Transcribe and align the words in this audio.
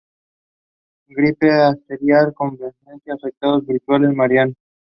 Gripe, 1.09 1.51
astenia, 1.51 2.31
convalecencia, 2.31 3.13
afecciones 3.13 3.67
febriles, 3.67 4.15
malaria. 4.17 4.51